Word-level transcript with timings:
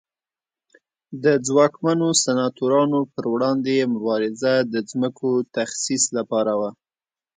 د 1.23 1.25
ځواکمنو 1.47 2.07
سناتورانو 2.23 2.99
پر 3.13 3.25
وړاندې 3.33 3.71
یې 3.79 3.85
مبارزه 3.95 4.53
د 4.73 4.75
ځمکو 4.89 5.29
تخصیص 5.55 6.03
لپاره 6.17 6.53
وه 6.59 6.69